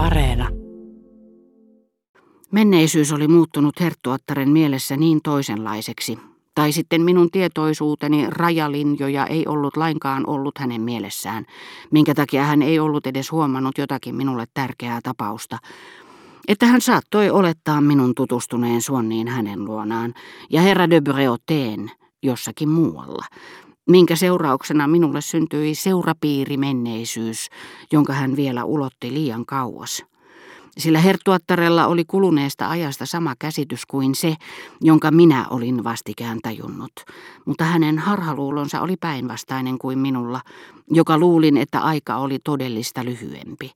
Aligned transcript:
Areena. 0.00 0.48
Menneisyys 2.52 3.12
oli 3.12 3.28
muuttunut 3.28 3.80
Herttuattaren 3.80 4.50
mielessä 4.50 4.96
niin 4.96 5.20
toisenlaiseksi, 5.24 6.18
tai 6.54 6.72
sitten 6.72 7.02
minun 7.02 7.30
tietoisuuteni 7.30 8.26
rajalinjoja 8.28 9.26
ei 9.26 9.46
ollut 9.46 9.76
lainkaan 9.76 10.26
ollut 10.26 10.58
hänen 10.58 10.80
mielessään, 10.80 11.44
minkä 11.90 12.14
takia 12.14 12.44
hän 12.44 12.62
ei 12.62 12.78
ollut 12.78 13.06
edes 13.06 13.32
huomannut 13.32 13.78
jotakin 13.78 14.14
minulle 14.14 14.44
tärkeää 14.54 15.00
tapausta, 15.02 15.58
että 16.48 16.66
hän 16.66 16.80
saattoi 16.80 17.30
olettaa 17.30 17.80
minun 17.80 18.14
tutustuneen 18.14 18.82
Suonniin 18.82 19.28
hänen 19.28 19.64
luonaan 19.64 20.14
ja 20.50 20.60
herra 20.60 20.90
de 20.90 21.00
Breauteen 21.00 21.90
jossakin 22.22 22.68
muualla, 22.68 23.24
minkä 23.88 24.16
seurauksena 24.16 24.86
minulle 24.86 25.20
syntyi 25.20 25.74
seurapiirimenneisyys, 25.74 27.48
jonka 27.92 28.12
hän 28.12 28.36
vielä 28.36 28.64
ulotti 28.64 29.12
liian 29.12 29.46
kauas. 29.46 30.02
Sillä 30.78 30.98
Herttuattarella 30.98 31.86
oli 31.86 32.04
kuluneesta 32.04 32.70
ajasta 32.70 33.06
sama 33.06 33.34
käsitys 33.38 33.86
kuin 33.86 34.14
se, 34.14 34.34
jonka 34.80 35.10
minä 35.10 35.46
olin 35.50 35.84
vastikään 35.84 36.38
tajunnut, 36.42 36.92
mutta 37.44 37.64
hänen 37.64 37.98
harhaluulonsa 37.98 38.80
oli 38.80 38.96
päinvastainen 38.96 39.78
kuin 39.78 39.98
minulla, 39.98 40.40
joka 40.90 41.18
luulin, 41.18 41.56
että 41.56 41.80
aika 41.80 42.16
oli 42.16 42.38
todellista 42.44 43.04
lyhyempi. 43.04 43.70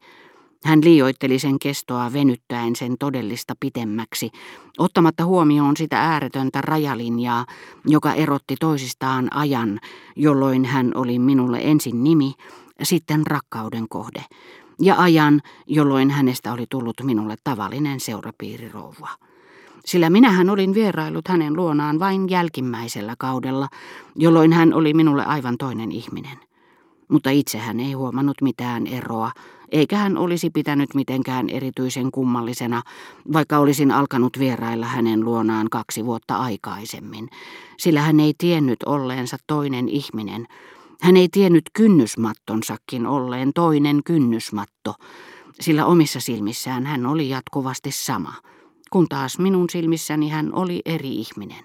Hän 0.64 0.84
liioitteli 0.84 1.38
sen 1.38 1.58
kestoa 1.58 2.12
venyttäen 2.12 2.76
sen 2.76 2.94
todellista 2.98 3.54
pitemmäksi, 3.60 4.30
ottamatta 4.78 5.24
huomioon 5.24 5.76
sitä 5.76 6.00
ääretöntä 6.00 6.60
rajalinjaa, 6.60 7.46
joka 7.86 8.14
erotti 8.14 8.56
toisistaan 8.60 9.36
ajan, 9.36 9.80
jolloin 10.16 10.64
hän 10.64 10.90
oli 10.94 11.18
minulle 11.18 11.58
ensin 11.62 12.04
nimi, 12.04 12.32
sitten 12.82 13.26
rakkauden 13.26 13.88
kohde, 13.88 14.24
ja 14.80 14.94
ajan, 14.98 15.40
jolloin 15.66 16.10
hänestä 16.10 16.52
oli 16.52 16.66
tullut 16.70 16.96
minulle 17.02 17.36
tavallinen 17.44 18.00
seurapiirirouva. 18.00 19.08
Sillä 19.84 20.10
minähän 20.10 20.50
olin 20.50 20.74
vierailut 20.74 21.28
hänen 21.28 21.56
luonaan 21.56 21.98
vain 21.98 22.30
jälkimmäisellä 22.30 23.14
kaudella, 23.18 23.68
jolloin 24.16 24.52
hän 24.52 24.74
oli 24.74 24.94
minulle 24.94 25.24
aivan 25.24 25.58
toinen 25.58 25.92
ihminen. 25.92 26.38
Mutta 27.08 27.30
itse 27.30 27.58
hän 27.58 27.80
ei 27.80 27.92
huomannut 27.92 28.36
mitään 28.42 28.86
eroa, 28.86 29.32
eikä 29.72 29.96
hän 29.96 30.16
olisi 30.16 30.50
pitänyt 30.50 30.94
mitenkään 30.94 31.50
erityisen 31.50 32.10
kummallisena, 32.10 32.82
vaikka 33.32 33.58
olisin 33.58 33.90
alkanut 33.90 34.38
vierailla 34.38 34.86
hänen 34.86 35.24
luonaan 35.24 35.70
kaksi 35.70 36.04
vuotta 36.04 36.36
aikaisemmin, 36.36 37.28
sillä 37.78 38.00
hän 38.00 38.20
ei 38.20 38.34
tiennyt 38.38 38.82
olleensa 38.86 39.36
toinen 39.46 39.88
ihminen. 39.88 40.46
Hän 41.00 41.16
ei 41.16 41.28
tiennyt 41.28 41.64
kynnysmattonsakin 41.72 43.06
olleen 43.06 43.50
toinen 43.54 44.00
kynnysmatto, 44.04 44.94
sillä 45.60 45.86
omissa 45.86 46.20
silmissään 46.20 46.86
hän 46.86 47.06
oli 47.06 47.28
jatkuvasti 47.28 47.90
sama, 47.92 48.34
kun 48.90 49.08
taas 49.08 49.38
minun 49.38 49.70
silmissäni 49.70 50.28
hän 50.28 50.54
oli 50.54 50.80
eri 50.84 51.14
ihminen. 51.14 51.64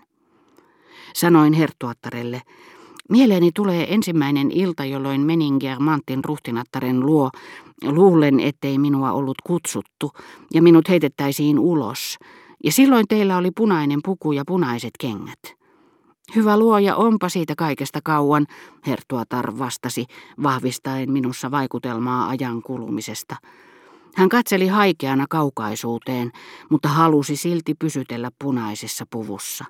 Sanoin 1.13 1.53
Herttuattarelle, 1.53 2.41
Mieleeni 3.09 3.51
tulee 3.55 3.93
ensimmäinen 3.93 4.51
ilta, 4.51 4.85
jolloin 4.85 5.21
menin 5.21 5.57
Germantin 5.59 6.23
ruhtinattaren 6.23 6.99
luo, 6.99 7.31
luulen, 7.83 8.39
ettei 8.39 8.77
minua 8.77 9.11
ollut 9.11 9.37
kutsuttu, 9.43 10.11
ja 10.53 10.61
minut 10.61 10.89
heitettäisiin 10.89 11.59
ulos, 11.59 12.17
ja 12.63 12.71
silloin 12.71 13.05
teillä 13.09 13.37
oli 13.37 13.51
punainen 13.51 13.99
puku 14.03 14.31
ja 14.31 14.43
punaiset 14.47 14.91
kengät. 14.99 15.59
Hyvä 16.35 16.57
luoja, 16.57 16.95
onpa 16.95 17.29
siitä 17.29 17.55
kaikesta 17.55 17.99
kauan, 18.03 18.45
Hertuatar 18.87 19.59
vastasi, 19.59 20.05
vahvistaen 20.43 21.11
minussa 21.11 21.51
vaikutelmaa 21.51 22.29
ajan 22.29 22.61
kulumisesta. 22.61 23.35
Hän 24.15 24.29
katseli 24.29 24.67
haikeana 24.67 25.25
kaukaisuuteen, 25.29 26.31
mutta 26.69 26.89
halusi 26.89 27.35
silti 27.35 27.73
pysytellä 27.73 28.29
punaisessa 28.41 29.05
puvussa. 29.09 29.65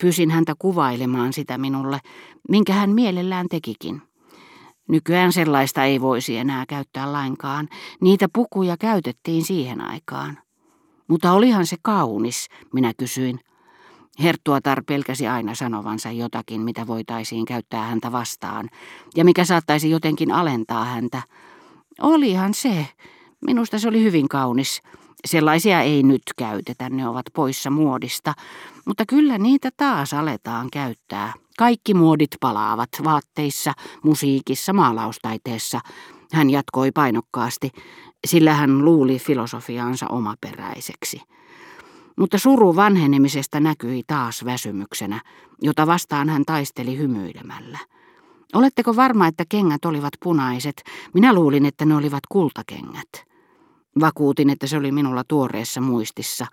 Pyysin 0.00 0.30
häntä 0.30 0.54
kuvailemaan 0.58 1.32
sitä 1.32 1.58
minulle, 1.58 1.98
minkä 2.48 2.72
hän 2.72 2.90
mielellään 2.90 3.46
tekikin. 3.50 4.02
Nykyään 4.90 5.32
sellaista 5.32 5.84
ei 5.84 6.00
voisi 6.00 6.36
enää 6.36 6.64
käyttää 6.68 7.12
lainkaan. 7.12 7.68
Niitä 8.00 8.26
pukuja 8.32 8.76
käytettiin 8.76 9.44
siihen 9.44 9.80
aikaan. 9.80 10.38
Mutta 11.08 11.32
olihan 11.32 11.66
se 11.66 11.76
kaunis, 11.82 12.48
minä 12.72 12.92
kysyin. 12.98 13.40
Herttuatar 14.22 14.82
pelkäsi 14.86 15.28
aina 15.28 15.54
sanovansa 15.54 16.10
jotakin, 16.10 16.60
mitä 16.60 16.86
voitaisiin 16.86 17.44
käyttää 17.44 17.86
häntä 17.86 18.12
vastaan, 18.12 18.68
ja 19.16 19.24
mikä 19.24 19.44
saattaisi 19.44 19.90
jotenkin 19.90 20.32
alentaa 20.32 20.84
häntä. 20.84 21.22
Olihan 22.00 22.54
se. 22.54 22.86
Minusta 23.46 23.78
se 23.78 23.88
oli 23.88 24.02
hyvin 24.02 24.28
kaunis. 24.28 24.82
Sellaisia 25.24 25.80
ei 25.80 26.02
nyt 26.02 26.22
käytetä, 26.36 26.90
ne 26.90 27.08
ovat 27.08 27.26
poissa 27.34 27.70
muodista, 27.70 28.34
mutta 28.86 29.04
kyllä 29.08 29.38
niitä 29.38 29.70
taas 29.76 30.14
aletaan 30.14 30.68
käyttää. 30.72 31.32
Kaikki 31.58 31.94
muodit 31.94 32.30
palaavat 32.40 32.88
vaatteissa, 33.04 33.72
musiikissa, 34.02 34.72
maalaustaiteessa, 34.72 35.80
hän 36.32 36.50
jatkoi 36.50 36.92
painokkaasti, 36.92 37.70
sillä 38.26 38.54
hän 38.54 38.84
luuli 38.84 39.18
filosofiaansa 39.18 40.06
omaperäiseksi. 40.08 41.22
Mutta 42.18 42.38
suru 42.38 42.76
vanhenemisesta 42.76 43.60
näkyi 43.60 44.02
taas 44.06 44.44
väsymyksenä, 44.44 45.20
jota 45.62 45.86
vastaan 45.86 46.28
hän 46.28 46.44
taisteli 46.44 46.98
hymyilemällä. 46.98 47.78
Oletteko 48.54 48.96
varma, 48.96 49.26
että 49.26 49.44
kengät 49.48 49.84
olivat 49.84 50.12
punaiset? 50.22 50.82
Minä 51.14 51.32
luulin, 51.32 51.66
että 51.66 51.84
ne 51.84 51.96
olivat 51.96 52.22
kultakengät. 52.28 53.29
Vakuutin, 54.00 54.50
että 54.50 54.66
se 54.66 54.76
oli 54.76 54.92
minulla 54.92 55.22
tuoreessa 55.28 55.80
muistissa, 55.80 56.46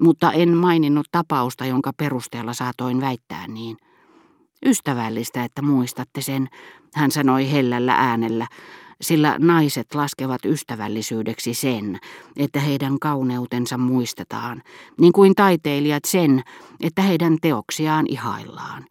mutta 0.00 0.32
en 0.32 0.56
maininnut 0.56 1.06
tapausta, 1.12 1.66
jonka 1.66 1.90
perusteella 1.96 2.54
saatoin 2.54 3.00
väittää 3.00 3.48
niin. 3.48 3.76
Ystävällistä, 4.66 5.44
että 5.44 5.62
muistatte 5.62 6.20
sen, 6.20 6.48
hän 6.94 7.10
sanoi 7.10 7.52
hellällä 7.52 7.94
äänellä, 7.94 8.46
sillä 9.00 9.36
naiset 9.38 9.94
laskevat 9.94 10.44
ystävällisyydeksi 10.44 11.54
sen, 11.54 11.98
että 12.36 12.60
heidän 12.60 12.98
kauneutensa 12.98 13.78
muistetaan, 13.78 14.62
niin 15.00 15.12
kuin 15.12 15.34
taiteilijat 15.34 16.04
sen, 16.06 16.42
että 16.80 17.02
heidän 17.02 17.36
teoksiaan 17.42 18.06
ihaillaan. 18.08 18.86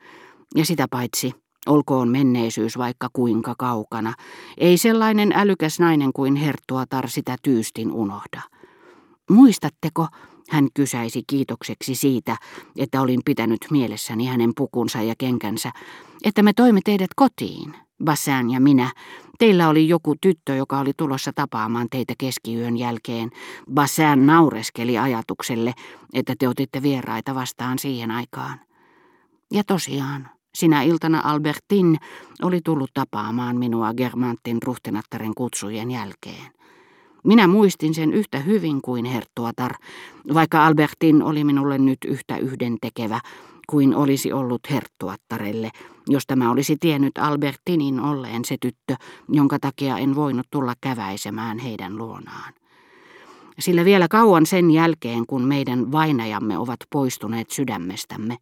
Ja 0.56 0.66
sitä 0.66 0.88
paitsi 0.92 1.34
Olkoon 1.68 2.10
menneisyys 2.10 2.78
vaikka 2.78 3.10
kuinka 3.14 3.56
kaukana, 3.58 4.14
ei 4.58 4.78
sellainen 4.78 5.32
älykäs 5.36 5.80
nainen 5.80 6.14
kuin 6.14 6.36
Herttuatar 6.36 7.10
sitä 7.10 7.36
tyystin 7.44 7.92
unohda. 7.92 8.42
Muistatteko, 9.30 10.08
hän 10.50 10.68
kysäisi 10.74 11.24
kiitokseksi 11.28 11.96
siitä, 11.96 12.38
että 12.78 13.02
olin 13.02 13.22
pitänyt 13.26 13.60
mielessäni 13.72 14.26
hänen 14.26 14.52
pukunsa 14.58 15.02
ja 15.02 15.14
kenkänsä, 15.18 15.72
että 16.24 16.44
me 16.44 16.54
toimme 16.54 16.80
teidät 16.86 17.10
kotiin, 17.16 17.76
Bassan 18.04 18.50
ja 18.50 18.60
minä. 18.60 18.92
Teillä 19.40 19.70
oli 19.70 19.88
joku 19.88 20.16
tyttö, 20.22 20.56
joka 20.56 20.80
oli 20.80 20.92
tulossa 20.98 21.34
tapaamaan 21.34 21.88
teitä 21.92 22.14
keskiyön 22.18 22.78
jälkeen. 22.78 23.30
Bassan 23.74 24.26
naureskeli 24.26 24.98
ajatukselle, 24.98 25.74
että 26.14 26.36
te 26.40 26.48
otitte 26.48 26.82
vieraita 26.82 27.36
vastaan 27.36 27.80
siihen 27.80 28.12
aikaan. 28.12 28.60
Ja 29.54 29.64
tosiaan, 29.64 30.30
sinä 30.56 30.82
iltana 30.82 31.22
Albertin 31.24 31.98
oli 32.42 32.60
tullut 32.64 32.92
tapaamaan 32.94 33.58
minua 33.58 33.94
Germantin 33.94 34.58
ruhtinattaren 34.66 35.34
kutsujen 35.36 35.92
jälkeen. 35.92 36.52
Minä 37.24 37.48
muistin 37.48 37.94
sen 37.94 38.14
yhtä 38.14 38.40
hyvin 38.40 38.82
kuin 38.82 39.06
Herttuatar, 39.06 39.72
vaikka 40.34 40.66
Albertin 40.66 41.24
oli 41.24 41.44
minulle 41.44 41.78
nyt 41.78 41.98
yhtä 42.08 42.38
yhdentekevä 42.38 43.20
kuin 43.70 43.96
olisi 43.96 44.34
ollut 44.34 44.62
Herttuattarelle, 44.70 45.70
jos 46.08 46.24
tämä 46.28 46.52
olisi 46.52 46.78
tiennyt 46.80 47.18
Albertinin 47.18 48.00
olleen 48.00 48.46
se 48.46 48.58
tyttö, 48.62 48.96
jonka 49.30 49.60
takia 49.60 49.98
en 49.98 50.16
voinut 50.16 50.48
tulla 50.52 50.74
käväisemään 50.82 51.60
heidän 51.60 51.98
luonaan. 51.98 52.54
Sillä 53.60 53.86
vielä 53.86 54.08
kauan 54.08 54.46
sen 54.46 54.72
jälkeen, 54.72 55.26
kun 55.28 55.42
meidän 55.42 55.92
vainajamme 55.92 56.58
ovat 56.58 56.80
poistuneet 56.90 57.50
sydämestämme, 57.50 58.38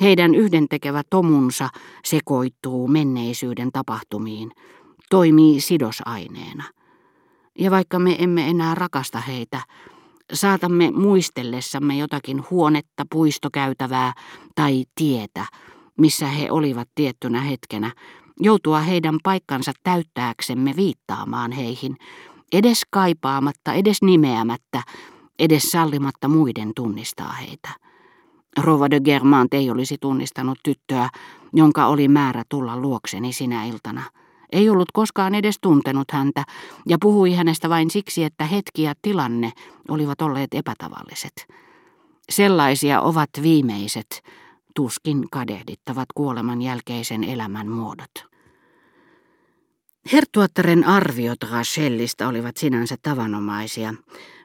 heidän 0.00 0.34
yhdentekevä 0.34 1.02
tomunsa 1.10 1.68
sekoittuu 2.04 2.88
menneisyyden 2.88 3.72
tapahtumiin, 3.72 4.52
toimii 5.10 5.60
sidosaineena. 5.60 6.64
Ja 7.58 7.70
vaikka 7.70 7.98
me 7.98 8.16
emme 8.18 8.48
enää 8.48 8.74
rakasta 8.74 9.20
heitä, 9.20 9.62
saatamme 10.32 10.90
muistellessamme 10.90 11.96
jotakin 11.96 12.44
huonetta, 12.50 13.04
puistokäytävää 13.10 14.12
tai 14.54 14.84
tietä, 14.94 15.46
missä 15.98 16.26
he 16.26 16.50
olivat 16.50 16.88
tiettynä 16.94 17.40
hetkenä, 17.40 17.92
joutua 18.40 18.80
heidän 18.80 19.18
paikkansa 19.22 19.72
täyttääksemme 19.82 20.76
viittaamaan 20.76 21.52
heihin, 21.52 21.96
edes 22.52 22.82
kaipaamatta, 22.90 23.72
edes 23.72 24.02
nimeämättä, 24.02 24.82
edes 25.38 25.62
sallimatta 25.62 26.28
muiden 26.28 26.72
tunnistaa 26.76 27.32
heitä. 27.32 27.89
Rova 28.58 28.90
de 28.90 29.00
Germant 29.00 29.54
ei 29.54 29.70
olisi 29.70 29.96
tunnistanut 30.00 30.58
tyttöä, 30.64 31.08
jonka 31.52 31.86
oli 31.86 32.08
määrä 32.08 32.42
tulla 32.48 32.76
luokseni 32.76 33.32
sinä 33.32 33.64
iltana. 33.64 34.02
Ei 34.52 34.70
ollut 34.70 34.92
koskaan 34.92 35.34
edes 35.34 35.56
tuntenut 35.60 36.10
häntä 36.12 36.44
ja 36.88 36.98
puhui 37.00 37.34
hänestä 37.34 37.68
vain 37.68 37.90
siksi, 37.90 38.24
että 38.24 38.44
hetki 38.44 38.82
ja 38.82 38.94
tilanne 39.02 39.52
olivat 39.88 40.22
olleet 40.22 40.54
epätavalliset. 40.54 41.46
Sellaisia 42.30 43.00
ovat 43.00 43.30
viimeiset, 43.42 44.22
tuskin 44.74 45.26
kadehdittavat 45.30 46.06
kuoleman 46.14 46.62
jälkeisen 46.62 47.24
elämän 47.24 47.68
muodot. 47.68 48.30
Hertuattaren 50.12 50.84
arviot 50.84 51.42
Rachellista 51.50 52.28
olivat 52.28 52.56
sinänsä 52.56 52.96
tavanomaisia, 53.02 53.94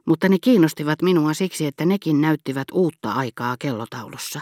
mutta 0.06 0.30
ne 0.30 0.38
kiinnostivat 0.42 1.02
minua 1.02 1.34
siksi, 1.34 1.66
että 1.66 1.86
nekin 1.86 2.22
näyttivät 2.22 2.68
uutta 2.72 3.12
aikaa 3.12 3.56
kellotaulussa. 3.60 4.42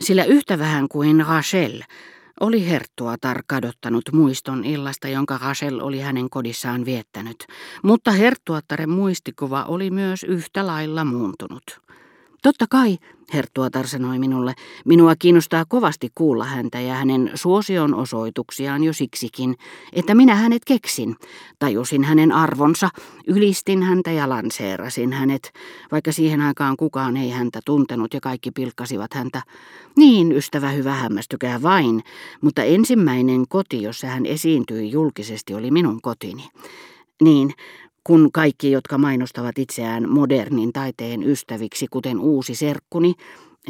Sillä 0.00 0.24
yhtä 0.24 0.58
vähän 0.58 0.88
kuin 0.88 1.26
Rachel 1.26 1.82
oli 2.40 2.70
Herttuatar 2.70 3.42
kadottanut 3.46 4.04
muiston 4.12 4.64
illasta, 4.64 5.08
jonka 5.08 5.38
Rachel 5.42 5.80
oli 5.80 6.00
hänen 6.00 6.30
kodissaan 6.30 6.84
viettänyt, 6.84 7.46
mutta 7.82 8.10
Herttuattaren 8.10 8.90
muistikuva 8.90 9.64
oli 9.64 9.90
myös 9.90 10.24
yhtä 10.24 10.66
lailla 10.66 11.04
muuntunut. 11.04 11.87
Totta 12.42 12.66
kai, 12.70 12.98
Herttuatar 13.34 13.86
sanoi 13.86 14.18
minulle, 14.18 14.54
minua 14.84 15.16
kiinnostaa 15.16 15.64
kovasti 15.68 16.08
kuulla 16.14 16.44
häntä 16.44 16.80
ja 16.80 16.94
hänen 16.94 17.30
suosion 17.34 17.94
osoituksiaan 17.94 18.84
jo 18.84 18.92
siksikin, 18.92 19.54
että 19.92 20.14
minä 20.14 20.34
hänet 20.34 20.64
keksin. 20.64 21.16
Tajusin 21.58 22.04
hänen 22.04 22.32
arvonsa, 22.32 22.88
ylistin 23.26 23.82
häntä 23.82 24.10
ja 24.10 24.28
lanseerasin 24.28 25.12
hänet, 25.12 25.52
vaikka 25.92 26.12
siihen 26.12 26.40
aikaan 26.40 26.76
kukaan 26.76 27.16
ei 27.16 27.30
häntä 27.30 27.60
tuntenut 27.64 28.14
ja 28.14 28.20
kaikki 28.20 28.50
pilkkasivat 28.50 29.14
häntä. 29.14 29.42
Niin, 29.96 30.32
ystävä 30.32 30.70
hyvä 30.70 30.94
hämmästykää 30.94 31.62
vain, 31.62 32.02
mutta 32.40 32.62
ensimmäinen 32.62 33.48
koti, 33.48 33.82
jossa 33.82 34.06
hän 34.06 34.26
esiintyi 34.26 34.90
julkisesti, 34.90 35.54
oli 35.54 35.70
minun 35.70 36.00
kotini. 36.02 36.44
Niin, 37.22 37.54
kun 38.04 38.32
kaikki, 38.32 38.70
jotka 38.70 38.98
mainostavat 38.98 39.58
itseään 39.58 40.10
modernin 40.10 40.72
taiteen 40.72 41.22
ystäviksi, 41.22 41.86
kuten 41.90 42.20
uusi 42.20 42.54
serkkuni, 42.54 43.14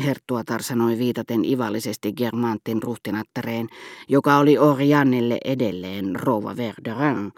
Herttuatar 0.04 0.62
sanoi 0.62 0.98
viitaten 0.98 1.44
ivallisesti 1.44 2.12
Germantin 2.12 2.82
ruhtinattareen, 2.82 3.69
joka 4.08 4.36
oli 4.36 4.58
Oriannelle 4.58 5.38
edelleen 5.44 6.16
rouva 6.16 6.56
Verderin, 6.56 7.32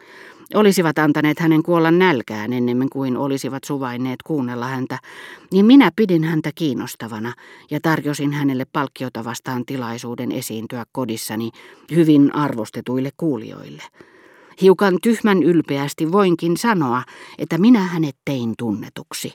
olisivat 0.54 0.98
antaneet 0.98 1.38
hänen 1.38 1.62
kuolla 1.62 1.90
nälkään 1.90 2.52
ennemmin 2.52 2.90
kuin 2.90 3.16
olisivat 3.16 3.64
suvainneet 3.64 4.22
kuunnella 4.22 4.66
häntä, 4.66 4.98
niin 5.52 5.66
minä 5.66 5.90
pidin 5.96 6.24
häntä 6.24 6.50
kiinnostavana 6.54 7.32
ja 7.70 7.80
tarjosin 7.82 8.32
hänelle 8.32 8.66
palkkiota 8.72 9.24
vastaan 9.24 9.66
tilaisuuden 9.66 10.32
esiintyä 10.32 10.84
kodissani 10.92 11.50
hyvin 11.94 12.34
arvostetuille 12.34 13.10
kuulijoille. 13.16 13.82
Hiukan 14.62 14.98
tyhmän 15.02 15.42
ylpeästi 15.42 16.12
voinkin 16.12 16.56
sanoa, 16.56 17.02
että 17.38 17.58
minä 17.58 17.80
hänet 17.80 18.16
tein 18.24 18.54
tunnetuksi, 18.58 19.32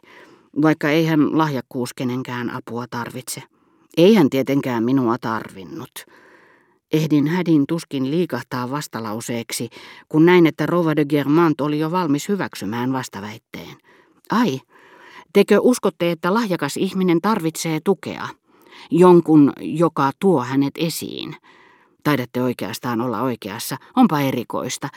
vaikka 0.62 0.89
ei 0.89 1.06
hän 1.06 1.38
lahjakkuus 1.38 1.94
kenenkään 1.94 2.50
apua 2.50 2.86
tarvitse. 2.89 3.44
Ei 3.98 4.16
hän 4.16 4.30
tietenkään 4.30 4.83
minua 4.83 5.18
tarvinnut. 5.18 5.92
Ehdin 6.94 7.27
hädin 7.27 7.63
tuskin 7.68 8.12
liikahtaa 8.12 8.72
vastalauseeksi, 8.72 9.69
kun 10.10 10.25
näin, 10.25 10.48
että 10.48 10.66
Rova 10.66 10.95
de 10.95 11.06
Germant 11.06 11.62
oli 11.62 11.80
jo 11.80 11.92
valmis 11.92 12.30
hyväksymään 12.30 12.94
vastaväitteen. 12.94 13.77
Ai, 14.31 14.60
tekö 15.33 15.60
uskotte, 15.62 16.12
että 16.12 16.33
lahjakas 16.33 16.77
ihminen 16.77 17.22
tarvitsee 17.22 17.80
tukea? 17.83 18.27
Jonkun, 18.92 19.54
joka 19.60 20.12
tuo 20.19 20.44
hänet 20.44 20.74
esiin. 20.77 21.36
Taidatte 22.06 22.42
oikeastaan 22.42 23.02
olla 23.02 23.22
oikeassa. 23.22 23.78
Onpa 23.96 24.19
erikoista. 24.19 24.90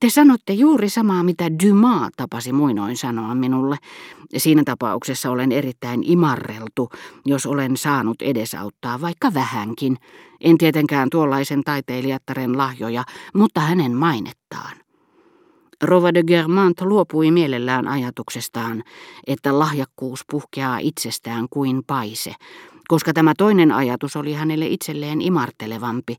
Te 0.00 0.10
sanotte 0.10 0.52
juuri 0.52 0.88
samaa, 0.88 1.22
mitä 1.22 1.44
Dumas 1.64 2.10
tapasi 2.16 2.52
muinoin 2.52 2.96
sanoa 2.96 3.34
minulle. 3.34 3.76
Siinä 4.36 4.62
tapauksessa 4.64 5.30
olen 5.30 5.52
erittäin 5.52 6.00
imarreltu, 6.04 6.90
jos 7.26 7.46
olen 7.46 7.76
saanut 7.76 8.22
edesauttaa 8.22 9.00
vaikka 9.00 9.34
vähänkin. 9.34 9.96
En 10.40 10.58
tietenkään 10.58 11.10
tuollaisen 11.10 11.62
taiteilijattaren 11.64 12.58
lahjoja, 12.58 13.04
mutta 13.34 13.60
hänen 13.60 13.92
mainettaan. 13.92 14.76
Rova 15.82 16.14
de 16.14 16.22
Germant 16.22 16.80
luopui 16.80 17.30
mielellään 17.30 17.88
ajatuksestaan, 17.88 18.82
että 19.26 19.58
lahjakkuus 19.58 20.24
puhkeaa 20.30 20.78
itsestään 20.78 21.46
kuin 21.50 21.82
paise, 21.86 22.34
koska 22.88 23.12
tämä 23.12 23.32
toinen 23.38 23.72
ajatus 23.72 24.16
oli 24.16 24.32
hänelle 24.32 24.66
itselleen 24.66 25.20
imartelevampi, 25.20 26.16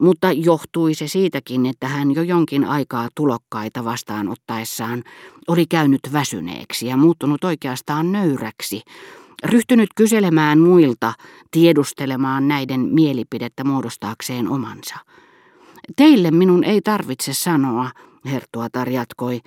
mutta 0.00 0.32
johtui 0.32 0.94
se 0.94 1.08
siitäkin, 1.08 1.66
että 1.66 1.88
hän 1.88 2.14
jo 2.14 2.22
jonkin 2.22 2.64
aikaa 2.64 3.08
tulokkaita 3.14 3.84
vastaanottaessaan 3.84 5.04
oli 5.48 5.66
käynyt 5.66 6.00
väsyneeksi 6.12 6.86
ja 6.86 6.96
muuttunut 6.96 7.44
oikeastaan 7.44 8.12
nöyräksi, 8.12 8.82
ryhtynyt 9.44 9.88
kyselemään 9.96 10.58
muilta, 10.58 11.12
tiedustelemaan 11.50 12.48
näiden 12.48 12.80
mielipidettä 12.80 13.64
muodostaakseen 13.64 14.48
omansa. 14.48 14.94
Teille 15.96 16.30
minun 16.30 16.64
ei 16.64 16.80
tarvitse 16.80 17.34
sanoa, 17.34 17.90
Herttuatar 18.24 18.88
jatkoi, 18.88 19.40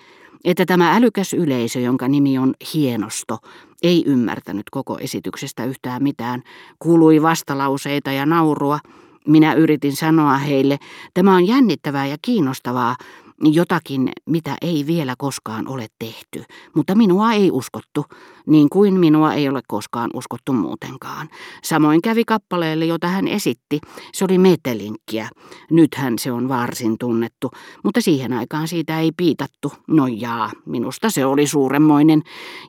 että 0.44 0.65
tämä 0.65 0.95
älykäs 0.95 1.33
yleisö, 1.33 1.79
jonka 1.79 2.07
nimi 2.07 2.38
on 2.38 2.53
Hienosto, 2.73 3.38
ei 3.83 4.03
ymmärtänyt 4.06 4.69
koko 4.71 4.97
esityksestä 5.00 5.65
yhtään 5.65 6.03
mitään, 6.03 6.44
kuului 6.80 7.21
vastalauseita 7.21 8.12
ja 8.12 8.25
naurua, 8.25 8.80
minä 9.27 9.53
yritin 9.53 9.95
sanoa 9.95 10.38
heille, 10.38 10.77
tämä 11.13 11.35
on 11.35 11.47
jännittävää 11.47 12.07
ja 12.07 12.18
kiinnostavaa, 12.21 12.95
jotakin, 13.41 14.12
mitä 14.25 14.56
ei 14.62 14.88
vielä 14.88 15.15
koskaan 15.18 15.68
ole 15.68 15.88
tehty, 16.00 16.44
mutta 16.75 16.95
minua 16.95 17.33
ei 17.33 17.51
uskottu, 17.51 18.06
niin 18.47 18.69
kuin 18.69 19.00
minua 19.00 19.33
ei 19.33 19.50
ole 19.50 19.62
koskaan 19.68 20.09
uskottu 20.13 20.53
muutenkaan. 20.53 21.30
Samoin 21.63 22.01
kävi 22.01 22.25
kappaleelle, 22.25 22.85
jota 22.85 23.07
hän 23.07 23.27
esitti. 23.27 23.80
Se 24.13 24.25
oli 24.25 24.38
metelinkkiä. 24.38 25.30
Nythän 25.71 26.19
se 26.19 26.31
on 26.31 26.50
varsin 26.50 26.97
tunnettu, 26.97 27.51
mutta 27.83 28.01
siihen 28.01 28.33
aikaan 28.33 28.68
siitä 28.68 29.00
ei 29.00 29.12
piitattu. 29.18 29.74
No 29.88 30.07
jaa, 30.07 30.51
minusta 30.65 31.09
se 31.09 31.25
oli 31.25 31.47
suuremmoinen. 31.47 32.21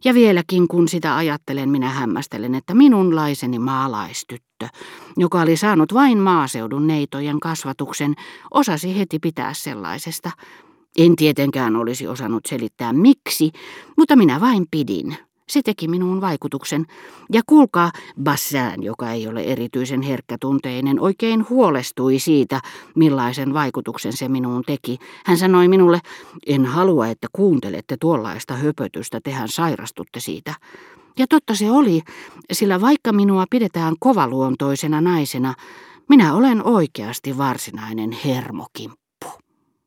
Ja 0.05 0.14
vieläkin 0.14 0.69
kun 0.69 0.88
sitä 0.88 1.17
ajattelen, 1.17 1.69
minä 1.69 1.88
hämmästelen, 1.88 2.55
että 2.55 2.75
minunlaiseni 2.75 3.58
maalaistyttö, 3.58 4.54
joka 5.16 5.40
oli 5.40 5.56
saanut 5.56 5.94
vain 5.94 6.19
maaseudun 6.19 6.87
neitojen 6.87 7.40
kasvatuksen, 7.40 8.14
osasi 8.50 8.99
heti 8.99 9.19
pitää 9.19 9.55
sellaisesta. 9.55 10.31
En 10.99 11.16
tietenkään 11.16 11.76
olisi 11.76 12.06
osannut 12.06 12.46
selittää 12.46 12.93
miksi, 12.93 13.50
mutta 13.96 14.16
minä 14.16 14.40
vain 14.40 14.66
pidin. 14.70 15.16
Se 15.48 15.62
teki 15.62 15.89
minuun 15.89 16.20
vaikutuksen. 16.20 16.86
Ja 17.32 17.43
kuulkaa, 17.46 17.91
Bassan, 18.22 18.82
joka 18.82 19.10
ei 19.10 19.29
ole 19.29 19.43
erityisen 19.43 20.03
herkkätunteinen, 20.03 21.00
oikein 21.00 21.48
huolestui 21.50 22.19
siitä, 22.19 22.60
millaisen 22.94 23.55
vaikutuksen 23.55 24.12
se 24.12 24.29
minuun 24.29 24.62
teki. 24.67 24.98
Hän 25.24 25.39
sanoi 25.39 25.69
minulle, 25.69 26.00
en 26.46 26.67
halua, 26.67 27.06
että 27.06 27.27
kuuntelette 27.32 27.96
tuollaista 28.00 28.55
höpötystä, 28.55 29.20
tehän 29.20 29.48
sairastutte 29.48 30.20
siitä. 30.20 30.55
Ja 31.19 31.27
totta 31.27 31.55
se 31.55 31.71
oli, 31.71 32.03
sillä 32.53 32.81
vaikka 32.81 33.13
minua 33.13 33.44
pidetään 33.51 33.94
kovaluontoisena 34.01 35.01
naisena, 35.01 35.55
minä 36.09 36.35
olen 36.35 36.67
oikeasti 36.67 37.39
varsinainen 37.39 38.13
hermokimppu. 38.25 39.04